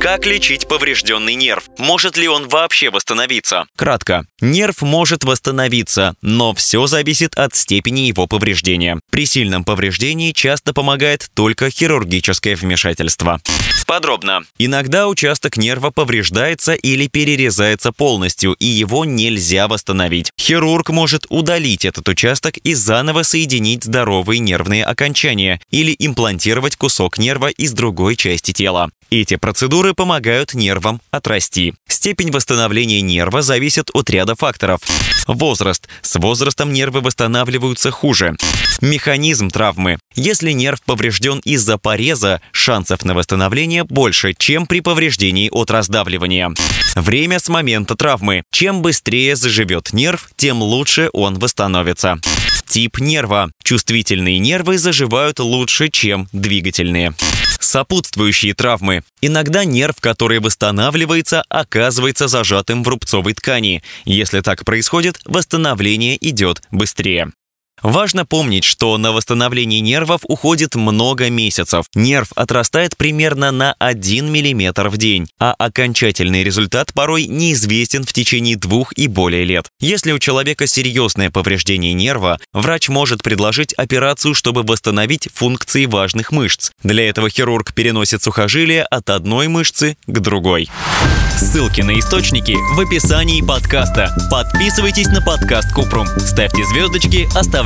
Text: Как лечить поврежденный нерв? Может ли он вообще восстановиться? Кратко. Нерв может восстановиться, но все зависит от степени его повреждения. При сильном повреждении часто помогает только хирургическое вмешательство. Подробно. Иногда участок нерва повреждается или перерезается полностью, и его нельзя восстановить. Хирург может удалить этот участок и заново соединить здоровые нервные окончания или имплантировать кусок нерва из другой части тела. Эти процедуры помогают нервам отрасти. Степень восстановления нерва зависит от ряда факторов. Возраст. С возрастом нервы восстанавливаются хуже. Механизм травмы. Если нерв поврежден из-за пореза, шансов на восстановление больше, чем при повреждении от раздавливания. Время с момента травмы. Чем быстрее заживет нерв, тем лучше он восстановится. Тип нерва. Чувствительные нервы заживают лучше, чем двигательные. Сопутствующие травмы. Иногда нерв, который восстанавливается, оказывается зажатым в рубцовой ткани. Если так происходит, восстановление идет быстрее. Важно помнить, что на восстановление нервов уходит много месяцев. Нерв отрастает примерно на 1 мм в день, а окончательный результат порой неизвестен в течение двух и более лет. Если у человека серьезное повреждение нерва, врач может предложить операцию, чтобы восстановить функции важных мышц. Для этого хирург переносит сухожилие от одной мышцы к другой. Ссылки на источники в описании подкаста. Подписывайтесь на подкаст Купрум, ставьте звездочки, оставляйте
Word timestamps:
Как 0.00 0.26
лечить 0.26 0.68
поврежденный 0.68 1.34
нерв? 1.34 1.64
Может 1.78 2.16
ли 2.16 2.28
он 2.28 2.48
вообще 2.48 2.90
восстановиться? 2.90 3.64
Кратко. 3.76 4.26
Нерв 4.40 4.82
может 4.82 5.24
восстановиться, 5.24 6.14
но 6.22 6.54
все 6.54 6.86
зависит 6.86 7.34
от 7.36 7.54
степени 7.54 8.00
его 8.00 8.26
повреждения. 8.26 9.00
При 9.10 9.26
сильном 9.26 9.64
повреждении 9.64 10.32
часто 10.32 10.74
помогает 10.74 11.28
только 11.34 11.70
хирургическое 11.70 12.56
вмешательство. 12.56 13.40
Подробно. 13.86 14.40
Иногда 14.58 15.06
участок 15.06 15.56
нерва 15.56 15.90
повреждается 15.90 16.74
или 16.74 17.06
перерезается 17.06 17.92
полностью, 17.92 18.54
и 18.54 18.66
его 18.66 19.04
нельзя 19.04 19.68
восстановить. 19.68 20.30
Хирург 20.38 20.90
может 20.90 21.26
удалить 21.28 21.84
этот 21.84 22.08
участок 22.08 22.56
и 22.58 22.74
заново 22.74 23.22
соединить 23.22 23.84
здоровые 23.84 24.40
нервные 24.40 24.84
окончания 24.84 25.60
или 25.70 25.94
имплантировать 25.98 26.76
кусок 26.76 27.18
нерва 27.18 27.48
из 27.48 27.72
другой 27.72 28.16
части 28.16 28.52
тела. 28.52 28.90
Эти 29.10 29.36
процедуры 29.36 29.94
помогают 29.96 30.54
нервам 30.54 31.00
отрасти. 31.10 31.74
Степень 31.88 32.30
восстановления 32.30 33.00
нерва 33.00 33.42
зависит 33.42 33.90
от 33.92 34.08
ряда 34.10 34.36
факторов. 34.36 34.80
Возраст. 35.26 35.88
С 36.02 36.14
возрастом 36.16 36.72
нервы 36.72 37.00
восстанавливаются 37.00 37.90
хуже. 37.90 38.36
Механизм 38.80 39.50
травмы. 39.50 39.98
Если 40.14 40.52
нерв 40.52 40.82
поврежден 40.82 41.40
из-за 41.40 41.78
пореза, 41.78 42.40
шансов 42.52 43.04
на 43.04 43.14
восстановление 43.14 43.84
больше, 43.84 44.34
чем 44.38 44.66
при 44.66 44.80
повреждении 44.80 45.48
от 45.50 45.70
раздавливания. 45.70 46.52
Время 46.94 47.40
с 47.40 47.48
момента 47.48 47.96
травмы. 47.96 48.44
Чем 48.52 48.82
быстрее 48.82 49.34
заживет 49.34 49.92
нерв, 49.92 50.28
тем 50.36 50.62
лучше 50.62 51.10
он 51.12 51.38
восстановится. 51.38 52.20
Тип 52.68 52.98
нерва. 52.98 53.50
Чувствительные 53.64 54.38
нервы 54.38 54.78
заживают 54.78 55.40
лучше, 55.40 55.88
чем 55.88 56.28
двигательные. 56.32 57.14
Сопутствующие 57.66 58.54
травмы. 58.54 59.02
Иногда 59.20 59.64
нерв, 59.64 59.96
который 59.98 60.38
восстанавливается, 60.38 61.42
оказывается 61.48 62.28
зажатым 62.28 62.84
в 62.84 62.88
рубцовой 62.88 63.34
ткани. 63.34 63.82
Если 64.04 64.40
так 64.40 64.64
происходит, 64.64 65.18
восстановление 65.24 66.16
идет 66.28 66.62
быстрее. 66.70 67.32
Важно 67.82 68.24
помнить, 68.24 68.64
что 68.64 68.96
на 68.96 69.12
восстановление 69.12 69.80
нервов 69.80 70.22
уходит 70.26 70.76
много 70.76 71.28
месяцев. 71.28 71.84
Нерв 71.94 72.28
отрастает 72.34 72.96
примерно 72.96 73.50
на 73.52 73.74
1 73.78 74.26
мм 74.26 74.88
в 74.88 74.96
день, 74.96 75.28
а 75.38 75.52
окончательный 75.52 76.42
результат 76.42 76.94
порой 76.94 77.26
неизвестен 77.26 78.04
в 78.04 78.12
течение 78.14 78.56
двух 78.56 78.94
и 78.94 79.08
более 79.08 79.44
лет. 79.44 79.66
Если 79.78 80.12
у 80.12 80.18
человека 80.18 80.66
серьезное 80.66 81.30
повреждение 81.30 81.92
нерва, 81.92 82.38
врач 82.54 82.88
может 82.88 83.22
предложить 83.22 83.74
операцию, 83.74 84.34
чтобы 84.34 84.62
восстановить 84.62 85.28
функции 85.34 85.84
важных 85.84 86.32
мышц. 86.32 86.70
Для 86.82 87.06
этого 87.06 87.28
хирург 87.28 87.74
переносит 87.74 88.22
сухожилие 88.22 88.84
от 88.84 89.10
одной 89.10 89.48
мышцы 89.48 89.98
к 90.06 90.18
другой. 90.20 90.70
Ссылки 91.38 91.82
на 91.82 91.98
источники 91.98 92.56
в 92.74 92.80
описании 92.80 93.42
подкаста. 93.42 94.16
Подписывайтесь 94.30 95.08
на 95.08 95.20
подкаст 95.20 95.70
Купрум, 95.74 96.06
ставьте 96.18 96.64
звездочки, 96.64 97.28
оставляйте 97.36 97.65